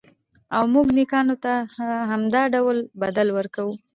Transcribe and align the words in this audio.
او 0.55 0.63
موږ 0.73 0.87
نېکانو 0.97 1.35
ته 1.43 1.53
همدا 2.11 2.41
ډول 2.55 2.77
بدل 3.01 3.27
ورکوو. 3.37 3.73